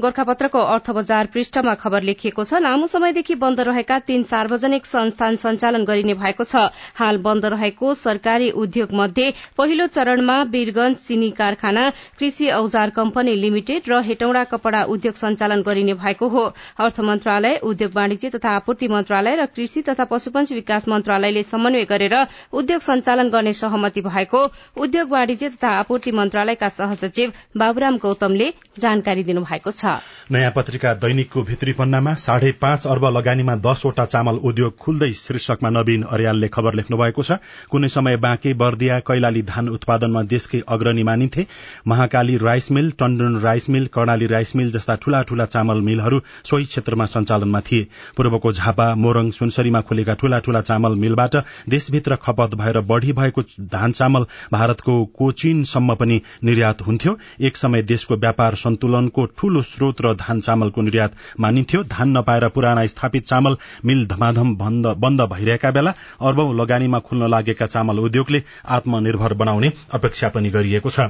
[0.00, 5.84] गोर्खापत्रको अर्थ बजार पृष्ठमा खबर लेखिएको छ लामो समयदेखि बन्द रहेका तीन सार्वजनिक संस्थान सञ्चालन
[5.84, 12.48] गरिने भएको छ। हाल बन्द रहेको सरकारी उद्योग मध्ये पहिलो चरणमा वीरगंज चिनी कारखाना कृषि
[12.52, 16.44] औजार कम्पनी लिमिटेड र हेटौँडा कपड़ा उद्योग सञ्चालन गरिने भएको हो।
[16.80, 22.16] अर्थ मन्त्रालय उद्योग वाणिज्य तथा आपूर्ति मन्त्रालय र कृषि तथा पशुपन्छी विकास मन्त्रालयले समन्वय गरेर
[22.54, 24.44] उद्योग सञ्चालन गर्ने सहमति भएको
[24.78, 29.89] उद्योग वाणिज्य तथा आपूर्ति मन्त्रालयका सहसचिव बाबुराम गौतमले जानकारी दिनुभएको छ।
[30.30, 36.02] नयाँ पत्रिका दैनिकको भित्री पन्नामा साढे पाँच अर्ब लगानीमा दसवटा चामल उद्योग खुल्दै शीर्षकमा नवीन
[36.08, 37.38] अर्यालले खबर लेख्नु भएको छ।
[37.70, 41.46] कुनै समय बाँके बर्दिया कैलाली धान उत्पादनमा देशकै अग्रणी मानिन्थे।
[41.86, 46.64] Mahakali rice mill Tandon rice mill Karnali rice mill जस्ता ठूला ठूला चामल मिलहरू सोही
[46.64, 51.36] क्षेत्रमा सञ्चालनमा थिए। पूर्वको झापा मोरङ सुनसरीमा खुलेका ठूला ठूला चामल मिलबाट
[51.68, 58.16] देशभित्र खपत भएर बढ़ी भएको धान चामल भारतको कोचिनसम्म पनि निर्यात हुन्थ्यो। एक समय देशको
[58.16, 64.06] व्यापार सन्तुलनको ठूलो स्रोत र धान चामलको निर्यात मानिन्थ्यो। धान नपाएर पुराना स्थापित चामल मिल
[64.06, 70.90] धमाधम बन्द भइरहेका बेला अर्बौं लगानीमा खुल्न लागेका चामल उद्योगले आत्मनिर्भर बनाउने अपेक्षा पनि गरिएको
[70.90, 71.08] छ।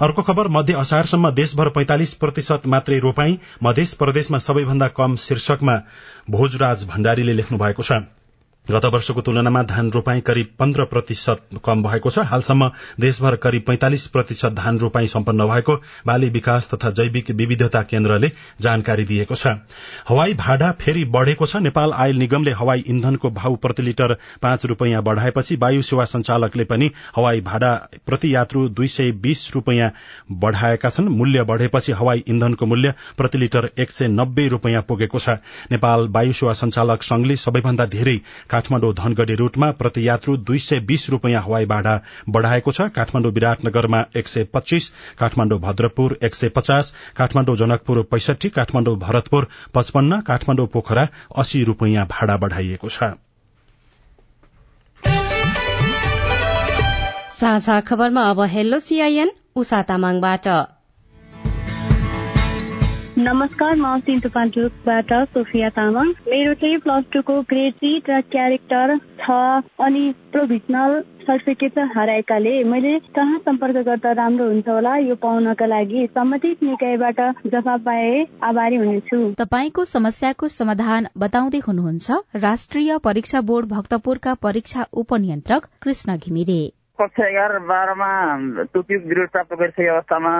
[0.00, 5.80] अर्को खबर मध्य असारसम्म देशभर पैंतालिस प्रतिशत मात्रै रोपाई। मध्य प्रदेशमा सबैभन्दा कम शीर्षकमा
[6.30, 8.23] भोजराज भण्डारीले लेख्नु भएको छ।
[8.64, 14.06] गत वर्षको तुलनामा धान रोपाई करिब पन्ध्र प्रतिशत कम भएको छ। हालसम्म देशभर करिब पैंतालिस
[14.06, 15.74] प्रतिशत धान रोपाई सम्पन्न भएको
[16.06, 19.52] बाली विकास तथा जैविक विविधता केन्द्रले जानकारी दिएको छ।
[20.08, 25.02] हवाई भाडा फेरि बढ़ेको छ। नेपाल आयल निगमले हवाई इन्धनको भाव प्रति लिटर पाँच रूपियाँ
[25.02, 27.74] बढ़ाएपछि वायु सेवा संचालकले पनि हवाई भाडा
[28.06, 29.90] प्रति यात्रु दुई सय बीस रूपियाँ
[30.40, 35.36] बढ़ाएका छन्। मूल्य बढ़ेपछि हवाई इन्धनको मूल्य प्रति लिटर एक सय नब्बे रूपियाँ पुगेको छ।
[35.70, 38.18] नेपाल वायु सेवा संचालक संघले सबैभन्दा धेरै
[38.54, 41.94] काठमाडौँ धनगढ़ी रूटमा प्रति यात्रु दुई सय बीस रूपियाँ हवाई भाडा
[42.30, 48.48] बढ़ाएको छ। काठमाडौँ विराटनगरमा एक सय पच्चीस काठमाडौँ भद्रपुर एक सय पचास काठमाडौँ जनकपुर पैसठी
[48.56, 53.12] काठमाडौँ भरतपुर पचपन्न काठमाडौँ पोखरा अस्सी रूपियाँ भाडा बढ़ाइएको छ।
[57.34, 60.46] साझा खबरमा अब हेलो सीआईएन उषा तामाङबाट।
[63.24, 69.36] नमस्कार म सिन्धुपाल्चोकबाट सोफिया तामाङ। मेरो चाहिँ प्लस टूको ग्रेड सिट र क्यारेक्टर छ
[69.80, 76.62] अनि प्रोभिजनल सर्टिफिकेट हराएकाले मैले कहाँ सम्पर्क गर्दा राम्रो हुन्छ होला यो पाउनका लागि सम्बन्धित
[76.68, 78.12] निकायबाट जवाब पाए
[78.44, 86.62] आभारी हुनेछु। तपाईँको समस्याको समाधान बताउँदै हुनुहुन्छ राष्ट्रिय परीक्षा बोर्ड भक्तपुरका परीक्षा उपनियन्त्रक कृष्ण घिमिरे।
[86.98, 88.08] कक्षा एघार बाह्रमा
[88.74, 90.32] टोपी विरोध प्राप्त गरिसकेको अवस्थामा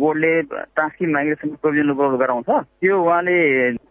[0.00, 2.48] बोर्डले ट्रान्सक्रिप माइग्रेसन प्रोभिजन उपलब्ध गराउँछ।
[2.80, 3.36] त्यो उहाँले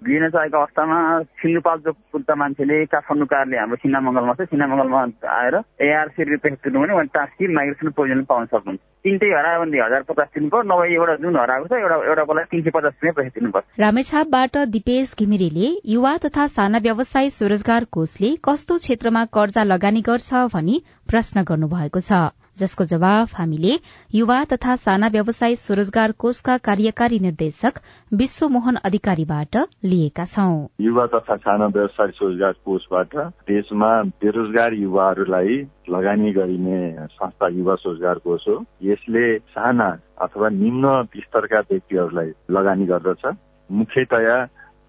[0.10, 0.98] लिन चाहेको अवस्थामा
[1.38, 5.02] सिन्धुपाल्चोकका मान्छेले काठमाडौँ कारले हाम्रो सिन्नामङ्गलमा छ सिन्नामङ्गलमा
[5.38, 9.78] आएर एआरसी रुपियाँ पैसा तिर्नु भने उहाँ ट्रान्सक्रिप माइग्रेसन प्रोभिजन पाउन सक्नुहुन्छ। तिनटै हरायो भने
[9.78, 12.94] हजार पचास तिर्नु पर्छ नभए एउटा जुन हराएको छ एउटा एउटा बेला तिन सय पचास
[12.98, 19.64] रुपियाँ पैसा तिर्नुपर्छ रामेछापबाट दिपेश घिमिरेले युवा तथा साना व्यवसाय स्वरोजगार कोषले कस्तो क्षेत्रमा कर्जा
[19.74, 23.74] लगानी गर्छ भनी प्रश्न गर्नुभएको छ। जसको जवाफ हामीले
[24.16, 27.74] युवा तथा साना व्यवसाय स्वरोजगार कोषका कार्यकारी निर्देशक
[28.14, 33.16] विश्व मोहन अधिकारीबाट लिएका छौं। युवा तथा साना व्यवसाय स्वरोजगार कोषबाट
[33.48, 35.58] देशमा बेरोजगार युवाहरूलाई
[35.90, 39.90] लगानी गरिने संस्था युवा स्वरोजगार कोष हो। यसले साना
[40.22, 43.36] अथवा निम्न स्तरका व्यक्तिहरूलाई लगानी गर्दछ।
[43.72, 44.38] मुख्यतया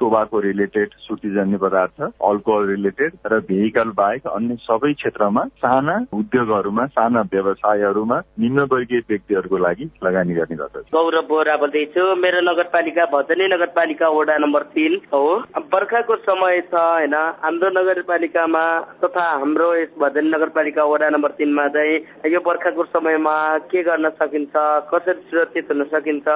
[0.01, 7.21] टोबाको रिलेटेड सुतिजन्य पदार्थ अल्कोहल रिलेटेड र भेहिकल बाहेक अन्य सबै क्षेत्रमा साना उद्योगहरूमा साना
[7.33, 14.37] व्यवसायहरूमा निम्नवर्गीय व्यक्तिहरूको लागि लगानी गर्ने गर्दछ। गौरव बोरा बोल्दैछु। मेरो नगरपालिका भजनी नगरपालिका वडा
[14.39, 15.25] नम्बर तिन हो।
[15.73, 17.15] बर्खाको समय छ होइन?
[17.43, 18.65] हाम्रो नगरपालिकामा
[19.05, 23.37] तथा हाम्रो यस भजनी नगरपालिका वडा नम्बर तिनमा चाहिँ यो बर्खाको समयमा
[23.69, 24.53] के गर्न सकिन्छ
[24.93, 26.27] कसरी सुरक्षित हुन सकिन्छ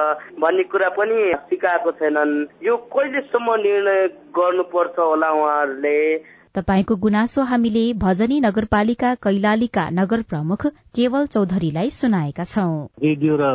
[0.41, 6.17] भन्ने कुरा पनि सिकाएको छैनन्। यो कहिलेसम्म निर्णय गर्नुपर्छ होला उहाँहरूले।
[6.55, 13.45] तपाईँको गुनासो हामीले भजनी नगरपालिका कैलालीका नगर प्रमुख केवल चौधरीलाई सुनाएका छौं। रेडियो र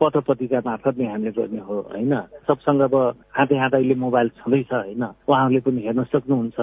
[0.00, 2.14] पत्र पत्रिका मार्फत नै हामीले गर्ने हो होइन?
[2.48, 2.94] सबसँग अब
[3.30, 5.04] हातै हात अहिले मोबाइल छँदैछ होइन?
[5.28, 6.60] उहाँहरूले पनि हेर्न सक्नुहुन्छ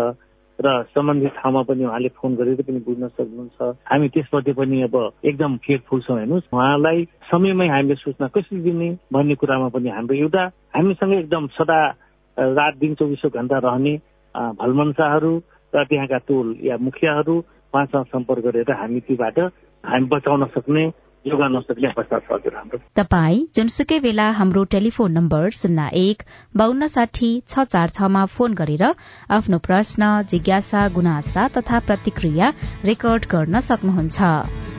[0.60, 3.62] र सम्बन्धित ठाउँमा पनि उहाँले फोन गरेर पनि बुझ्न सक्नुहुन्छ।
[3.92, 9.36] हामी त्यसप्रति पनि अब एकदम केयरफुल छौँ हेर्नुहोस्। उहाँलाई समयमै हामीले सूचना कसरी दिने भन्ने
[9.36, 10.44] कुरामा पनि हाम्रो एउटा
[10.76, 11.80] हामीसँग एकदम सदा
[12.38, 13.94] रात दिन चौबिसौँ घन्टा रहने
[14.36, 15.34] भलमन्साहरू
[15.74, 19.40] र त्यहाँका टोल या मुखियाहरू उहाँसँग सम्पर्क गरेर हामी तीबाट
[19.84, 20.92] हामी बचाउन सक्ने
[22.96, 26.24] तपाई जुनसुकै बेला हाम्रो टेलिफोन नम्बर शून्य एक
[26.58, 28.86] बान्न साठी छ चार छमा फोन गरेर
[29.30, 32.54] आफ्नो प्रश्न जिज्ञासा गुनासा तथा प्रतिक्रिया
[32.86, 34.79] रेकर्ड गर्न सक्नुहुन्छ।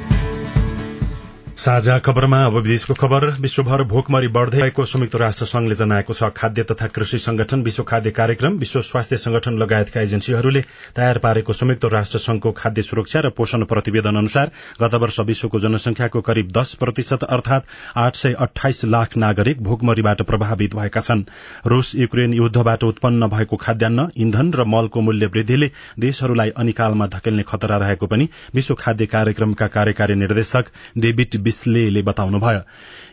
[1.59, 6.63] साझा खबरमा अब विदेशको खबर। विश्वभर भोकमरी बढ़दै गएको संयुक्त राष्ट्र संघले जनाएको छ खाद्य
[6.71, 10.63] तथा कृषि संगठन विश्व खाद्य कार्यक्रम विश्व स्वास्थ्य संगठन लगायतका एजेन्सीहरूले
[10.97, 14.51] तयार पारेको संयुक्त राष्ट्र संघको खाद्य सुरक्षा र पोषण प्रतिवेदन अनुसार
[14.83, 20.75] गत वर्ष विश्वको जनसंख्याको करिब दश प्रतिशत अर्थात आठ सय अठाइस लाख नागरिक भोकमरीबाट प्रभावित
[20.75, 21.25] भएका छन्।
[21.67, 27.77] रूस युक्रेन युद्धबाट उत्पन्न भएको खाद्यान्न इन्धन र मलको मूल्य वृद्धिले देशहरूलाई अनिकालमा धकेल्ने खतरा
[27.85, 32.63] रहेको पनि विश्व खाद्य कार्यक्रमका कार्यकारी निर्देशक डेभिड बिस्लेले बताउनुभयो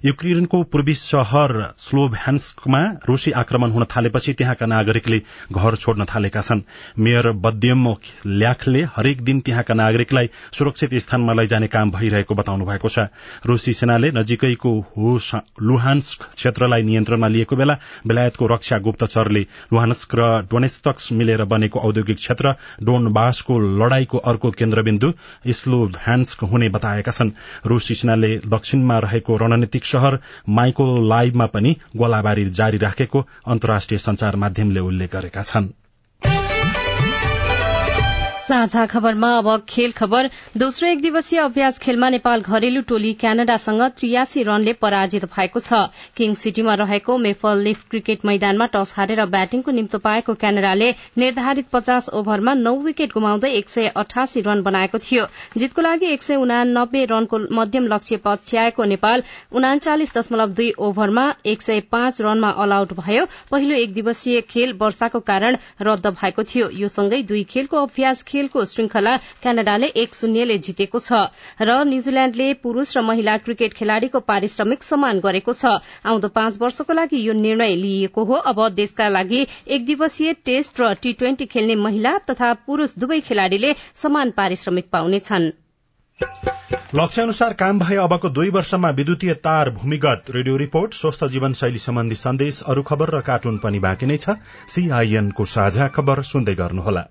[0.05, 5.21] युक्रेनको पूर्वी शहर स्लोभ्यान्स्कमा रूसी आक्रमण हुन थालेपछि त्यहाँका नागरिकले
[5.51, 6.61] घर छोड्न थालेका छन्।
[6.99, 7.87] मेयर बद्यम
[8.27, 13.07] ल्याखले हरेक दिन त्यहाँका नागरिकलाई सुरक्षित स्थानमा लैजाने काम भइरहेको बताउनु भएको छ।
[13.45, 14.73] रूसी सेनाले नजिकैको
[15.61, 19.41] लुहान्स्क क्षेत्रलाई नियन्त्रणमा लिएको बेला बेलायतको रक्षा गुप्तचरले
[19.73, 25.11] लुहान्स्क र डोनेस्टक्स मिलेर बनेको औद्योगिक क्षेत्र डोनबासको लड़ाईको अर्को केन्द्रबिन्दु
[25.57, 27.31] स्लोभ्यान्स्क हुने बताएका छन्।
[27.65, 30.17] रूसी सेनाले दक्षिणमा रहेको रणनीतिक शहर
[30.49, 35.69] माइको लाइभमा पनि गोलाबारी जारी राखेको अन्तर्राष्ट्रिय संचार माध्यमले उल्लेख गरेका छन्।
[38.47, 44.43] साझा खबरमा अब खेल खबर। दोस्रो एक दिवसीय अभ्यास खेलमा नेपाल घरेलु टोली क्यानाडासँग त्रियासी
[44.43, 45.79] रनले पराजित भएको छ।
[46.17, 52.07] किङ सिटीमा रहेको मेफल लिफ्ट क्रिकेट मैदानमा टस हारेर ब्याटिङको निम्तो पाएको क्यानाडाले निर्धारित पचास
[52.13, 55.25] ओभरमा नौ विकेट गुमाउँदै एक सय अठासी रन बनाएको थियो।
[55.57, 61.61] जितको लागि एक सय उनानब्बे रनको मध्यम लक्ष्य पछ्याएको नेपाल उनाचालिस दशमलव दुई ओभरमा एक
[61.61, 66.69] सय पाँच रनमा अल आउट भयो। पहिलो एक दिवसीय खेल वर्षाको कारण रद्द भएको थियो।
[66.77, 71.21] यो सँगै दुई खेलको अभ्यास खेलको श्रृंखला क्यानाडाले एक शून्यले जितेको छ
[71.61, 77.27] र न्यूजील्याण्डले पुरूष र महिला क्रिकेट खेलाड़ीको पारिश्रमिक समान गरेको छ। आउँदो पाँच वर्षको लागि
[77.27, 82.17] यो निर्णय लिइएको हो। अब देशका लागि एक दिवसीय टेस्ट र टी ट्वेन्टी खेल्ने महिला
[82.27, 85.49] तथा पुरूष दुवै खेलाड़ीले समान पारिश्रमिक पाउनेछन्।
[86.95, 92.15] लक्ष्य अनुसार काम भए अबको दुई वर्षमा विद्युतीय तार भूमिगत। रेडियो रिपोर्ट स्वस्थ जीवनशैली सम्बन्धी
[92.17, 97.05] सन्देश अरू खबर र कार्टुन पनि बाँकी नै छ। सीआईएनको साझा खबर सुन्दै गर्नुहोला।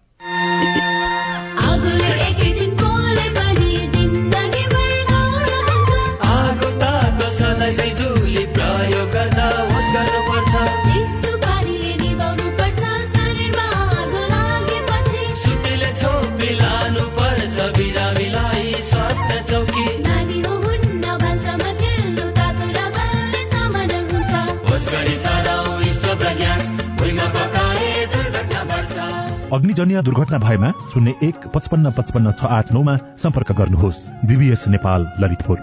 [29.56, 35.58] अग्निजन्य दुर्घटना भएमा शून्य एक पचपन्न पचपन्न छ आठ नौमा सम्पर्क गर्नुहोस्। बीबीएस नेपाल ललितपुर।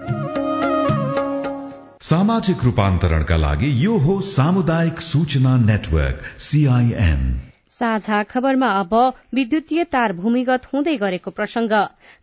[2.01, 7.21] सामाजिक रूपान्तरणका लागि यो हो सामुदायिक सूचना नेटवर्क सीआईएन
[7.79, 8.93] साझा खबरमा अब
[9.34, 11.73] विद्युतीय तार भूमिगत हुँदै गरेको प्रसंग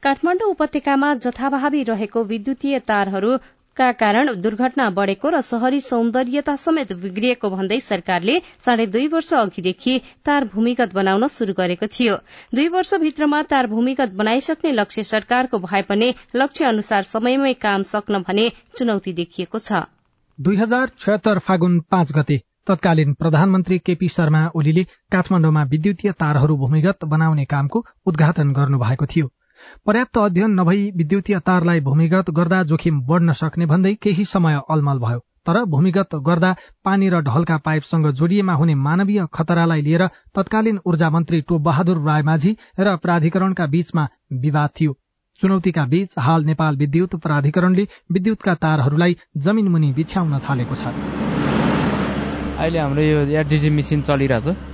[0.03, 3.33] काठमाडौँ उपत्यकामा जथाभावी रहेको विद्युतीय तारहरू
[3.77, 9.95] का कारण दुर्घटना बढ़ेको र शहरी सौन्दर्यता समेत बिग्रिएको भन्दै सरकारले साढे दुई वर्ष अघिदेखि
[10.27, 12.17] तार भूमिगत बनाउन शुरू गरेको थियो।
[12.55, 18.51] दुई वर्षभित्रमा तार भूमिगत बनाइसक्ने लक्ष्य सरकारको भए पनि लक्ष्य अनुसार समयमै काम सक्न भने
[18.77, 19.83] चुनौती देखिएको छ।
[20.39, 27.05] दुई हजार छयत्तर फागुन पाँच गते तत्कालीन प्रधानमन्त्री केपी शर्मा ओलीले काठमाडौँमा विद्युतीय तारहरू भूमिगत
[27.07, 29.27] बनाउने कामको उद्घाटन गर्नुभएको थियो।
[29.87, 35.19] पर्याप्त अध्ययन नभई विद्युतीय तारलाई भूमिगत गर्दा जोखिम बढ़न सक्ने भन्दै केही समय अलमल भयो।
[35.47, 41.41] तर भूमिगत गर्दा पानी र ढलका पाइपसँग जोडिएमा हुने मानवीय खतरालाई लिएर तत्कालीन ऊर्जा मन्त्री
[41.41, 44.97] टोप बहादुर रायमाझी र प्राधिकरणका बीचमा विवाद थियो।
[45.41, 50.93] चुनौतीका बीच हाल नेपाल विद्युत प्राधिकरणले विद्युतका तारहरूलाई जमिन मुनि बिछ्याउन थालेको छ।
[52.61, 54.70] अहिले हाम्रो यो एचडिजी मेसिन चलिरहेछ।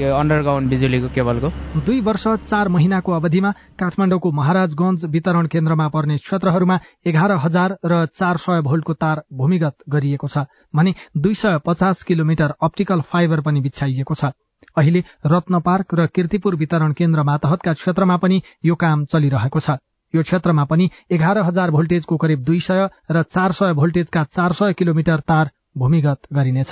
[0.00, 1.48] यो अन्डरग्राउन्ड बिजुलीको केबलको।
[1.80, 8.36] दुई वर्ष चार महिनाको अवधिमा काठमाडौँको महाराजगंज वितरण केन्द्रमा पर्ने क्षेत्रहरूमा एघार हजार र चार
[8.36, 14.14] सय भोल्टको तार भूमिगत गरिएको छ भने दुई सय पचास किलोमिटर अप्टिकल फाइबर पनि बिछ्याइएको
[14.14, 14.32] छ।
[14.76, 19.78] अहिले रत्न पार्क र किर्तिपुर वितरण केन्द्र मातहतका क्षेत्रमा पनि यो काम चलिरहेको छ।
[20.14, 24.72] यो क्षेत्रमा पनि एघार हजार भोल्टेजको करिब दुई सय र चार सय भोल्टेजका चार सय
[24.72, 26.70] किलोमिटर तार भूमिगत गरिनेछ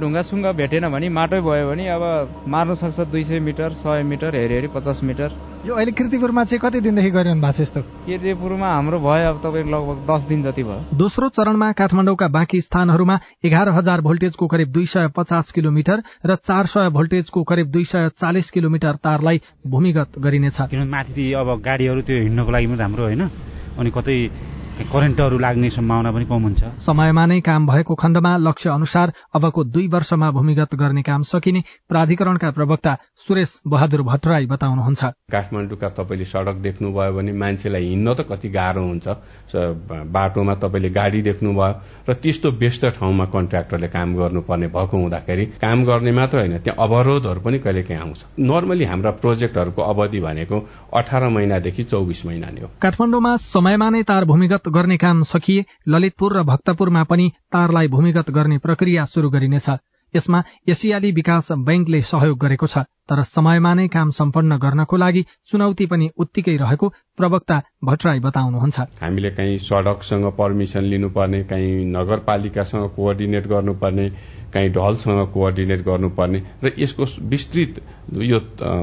[0.00, 2.02] ढुङ्गा सुङ्गा भेटेन भने माटै भयो भने अब
[2.48, 5.28] मार्न सक्छ दुई सय मिटर सय मिटर हेरी हेरी पचास मिटर।
[5.66, 7.80] यो अहिले किर्तिपुरमा चाहिँ कति दिनदेखि गरिरहनु भएको छ यस्तो?
[8.06, 13.18] किर्तिपुरमा हाम्रो भयो अब तपाईँको लगभग दस दिन जति भयो। दोस्रो चरणमा काठमाडौँका बाँकी स्थानहरूमा
[13.44, 18.08] एघार हजार भोल्टेजको करिब दुई सय पचास किलोमिटर र चार सय भोल्टेजको करिब दुई सय
[18.16, 20.60] चालिस किलोमिटर तारलाई भूमिगत गरिनेछ।
[20.96, 23.22] माथि अब गाडीहरू त्यो हिँड्नको लागि पनि राम्रो होइन।
[23.76, 24.16] अनि कतै
[24.76, 29.86] करेन्टहरू लाग्ने सम्भावना पनि कम हुन्छ। समयमा नै काम भएको खण्डमा लक्ष्य अनुसार अबको दुई
[29.88, 37.12] वर्षमा भूमिगत गर्ने काम सकिने प्राधिकरणका प्रवक्ता सुरेश बहादुर भट्टराई बताउनुहुन्छ। काठमाडौँका तपाईँले सड़क देख्नुभयो
[37.12, 39.06] भने मान्छेलाई हिँड्न त कति गाह्रो हुन्छ।
[40.12, 41.72] बाटोमा तपाईँले गाडी देख्नुभयो
[42.08, 47.40] र त्यस्तो व्यस्त ठाउँमा कन्ट्राक्टरले काम गर्नुपर्ने भएको हुँदाखेरि काम गर्ने मात्र होइन त्यहाँ अवरोधहरू
[47.40, 50.56] पनि कहिले काहीँ आउँछ। नर्मली हाम्रा प्रोजेक्टहरूको अवधि भनेको
[50.92, 56.36] अठार महिनादेखि चौबिस महिना नै हो। काठमाडौँमा समयमा नै तार भूमिगत गर्ने काम सकिए ललितपुर
[56.36, 59.68] र भक्तपुरमा पनि तारलाई भूमिगत गर्ने प्रक्रिया शुरू गरिनेछ।
[60.14, 65.86] यसमा एसियाली विकास बैंकले सहयोग गरेको छ तर समयमा नै काम सम्पन्न गर्नको लागि चुनौती
[65.86, 74.08] पनि उत्तिकै रहेको प्रवक्ता भट्टराई बताउनुहुन्छ। हामीले कहीँ सड़कसँग पर्मिसन लिनुपर्ने कहीँ नगरपालिकासँग कोअर्डिनेट गर्नुपर्ने
[74.54, 77.82] कहीँ ढलसँग कोअर्डिनेट गर्नुपर्ने र यसको विस्तृत
[78.24, 78.40] यो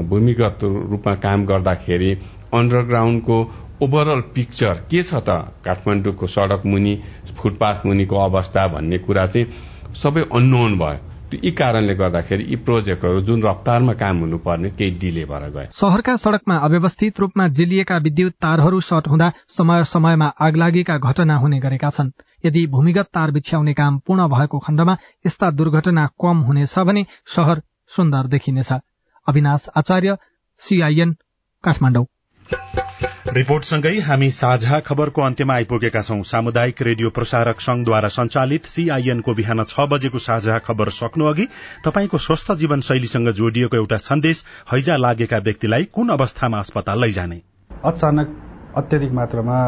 [0.08, 2.12] भूमिगत रूपमा काम गर्दाखेरि
[2.54, 3.38] अन्डरग्राउन्डको
[3.82, 5.28] ओभरअल पिक्चर के छ त?
[5.64, 6.94] काठमाडौँको सड़क मुनि
[7.36, 9.46] फुटपाथ मुनिको अवस्था भन्ने कुरा चाहिँ
[9.94, 15.48] सबै अननोन भयो। यी कारणले गर्दाखेरि यी प्रोजेक्टहरू जुन रफ्तारमा काम हुनुपर्ने केही डिले भएर
[15.50, 21.58] गए। शहरका सड़कमा अव्यवस्थित रूपमा जिलिएका विद्युत तारहरू सर्ट हुँदा समय समयमा आगलागीका घटना हुने
[21.58, 27.06] गरेका छन्। यदि भूमिगत तार बिछ्याउने काम पूर्ण भएको खण्डमा यस्ता दुर्घटना कम हुनेछ भने
[27.26, 27.62] शहर
[27.96, 28.72] सुन्दर देखिनेछ।
[29.26, 30.16] अविनाश आचार्य
[30.62, 31.16] सीआईएन
[31.64, 32.06] काठमाडौँ।
[33.28, 39.86] रिपोर्टसँगै हामी साझा खबरको अन्त्यमा आइपुगेका छौं। सामुदायिक रेडियो प्रसारक संघद्वारा संचालित सीआईएनको बिहान छ
[39.88, 41.46] बजेको साझा खबर सक्नु अघि
[41.84, 47.40] तपाईँको स्वस्थ जीवन शैलीसँग जोडिएको एउटा सन्देश हैजा लागेका व्यक्तिलाई कुन अवस्थामा अस्पताल लैजाने?
[47.84, 48.36] अचानक
[48.76, 49.58] अत्यधिक मात्रामा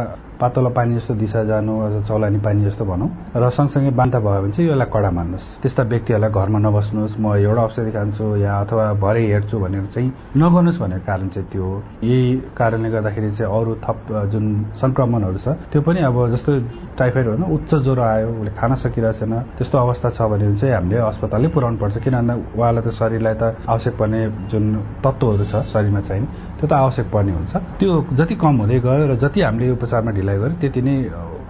[0.40, 1.72] पातलो पानी जस्तो दिशा जानु
[2.04, 6.30] चौलानी पानी जस्तो भनौँ र सँगसँगै बान्ता भयो भने चाहिँ यसलाई कडा मान्नुहोस्। त्यस्ता व्यक्तिहरूलाई
[6.30, 11.28] घरमा नबस्नुहोस् म एउटा औषधि खान्छु या अथवा भरे हेर्छु भनेर चाहिँ नगर्नुहोस् भनेको कारण
[11.32, 13.98] चाहिँ त्यो हो। यही कारणले गर्दाखेरि चाहिँ अरू थप
[14.32, 14.44] जुन
[14.76, 16.52] संक्रमणहरू छ त्यो पनि अब जस्तो
[17.00, 20.96] टाइफाइड होइन उच्च ज्वरो आयो उसले खान सकिरहेको छैन त्यस्तो अवस्था छ भने चाहिँ हामीले
[21.00, 24.20] अस्पतालै पुऱ्याउनु पर्छ। किनभने उहाँलाई त शरीरलाई त आवश्यक पर्ने
[24.52, 24.64] जुन
[25.00, 26.26] तत्त्वहरू छ शरीरमा चाहिने
[26.60, 30.58] त्यो त आवश्यक पर्ने हुन्छ। त्यो जति कम हुँदै गयो र जति हामीले उपचारमा गर्यो
[30.60, 30.96] त्यति नै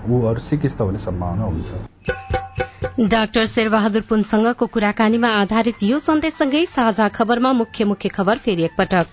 [0.07, 1.71] ऊ सिकिस्त हुने सम्भावना हुन्छ?
[2.99, 9.07] डाक्टर शेरबहादुर पुनसँगको कुराकानीमा आधारित यो सन्देशसँगै साझा खबरमा मुख्य मुख्य खबर फेरि एकपटक।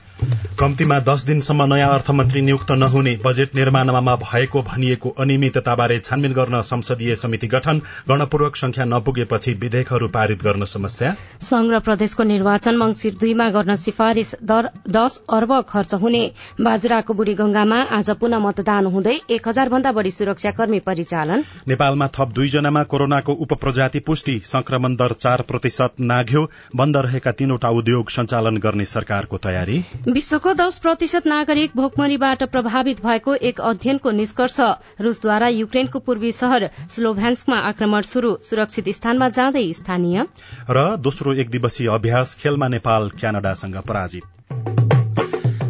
[0.59, 7.15] कम्तीमा दस दिनसम्म नयाँ अर्थमन्त्री नियुक्त नहुने बजेट निर्माणमा भएको भनिएको अनियमितताबारे छानबिन गर्न संसदीय
[7.15, 13.49] समिति गठन गणपूर्वक संख्या नपुगेपछि विधेयकहरू पारित गर्न समस्या। संघ र प्रदेशको निर्वाचन मंगिर दुईमा
[13.49, 16.23] गर्न सिफारिश दश अर्ब खर्च हुने।
[16.61, 22.31] बाजुराको बुढी गंगामा आज पुनः मतदान हुँदै एक हजार भन्दा बढ़ी सुरक्षाकर्मी परिचालन। नेपालमा थप
[22.31, 26.41] दुईजनामा कोरोनाको उप प्रजाति पुष्टि संक्रमण दर चार प्रतिशत नाघ्यो
[26.75, 33.35] बन्द रहेका तीनवटा उद्योग सञ्चालन गर्ने सरकारको तयारी। विश्वको दश प्रतिशत नागरिक भोकमरीबाट प्रभावित भएको
[33.49, 34.59] एक अध्ययनको निष्कर्ष।
[35.01, 40.25] रूसद्वारा युक्रेनको पूर्वी शहर स्लोभ्यान्स्कमा आक्रमण शुरू सुरक्षित स्थानमा जाँदै स्थानीय।
[40.69, 44.92] र दोस्रो एक दिवसीय अभ्यास खेलमा नेपाल क्यानाडासँग पराजित।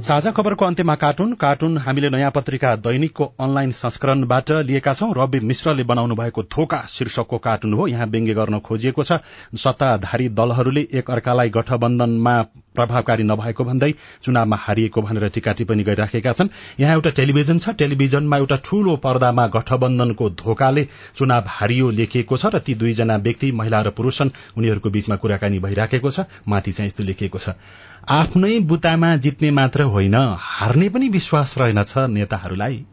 [0.03, 5.83] साझा खबरको अन्त्यमा कार्टुन। कार्टुन हामीले नयाँ पत्रिका दैनिकको अनलाइन संस्करणबाट लिएका छौं। रवि मिश्रले
[5.83, 9.23] बनाउनु भएको थोका शीर्षकको कार्टुन हो। यहाँ व्यङ्ग्य गर्न खोजिएको छ।
[9.55, 12.35] सत्ताधारी दलहरूले एक अर्कालाई गठबन्धनमा
[12.75, 13.91] प्रभावकारी नभएको भन्दै
[14.23, 19.47] चुनावमा हारिएको भनेर टीका टिप्पणी गरिराखेका छन्। यहाँ एउटा टेलिभिजन छ। टेलिभिजनमा एउटा ठूलो पर्दामा
[19.55, 24.89] गठबन्धनको धोकाले चुनाव हारियो लेखिएको छ र ती दुईजना व्यक्ति महिला र पुरूष छन्। उनीहरूको
[24.89, 27.55] बीचमा कुराकानी भइराखेको छ। माथि चाहिँ यस्तो लेखिएको छ।
[28.03, 32.85] आफ्नै बुतामा जित्ने मात्र होइन हार्ने पनि विश्वास रहेनछ नेताहरूलाई।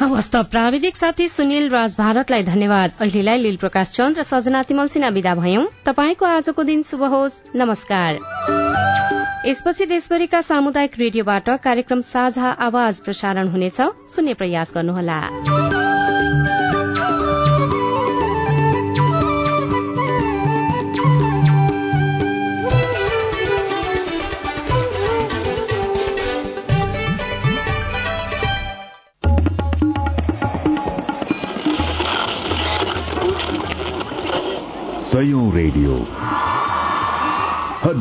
[0.00, 4.88] हवस् त प्राविधिक साथी सुनिल राज भारतलाई धन्यवाद। अहिलेलाई लील प्रकाश चन्द र सजना तिमल
[4.88, 8.18] सिन्हा विदा भयौं। तपाईँको आजको दिन शुभ होस्। नमस्कार।
[9.46, 15.20] यसपछि देशभरिका सामुदायिक रेडियोबाट कार्यक्रम साझा आवाज प्रसारण हुनेछ। सुन्ने प्रयास गर्नुहोला।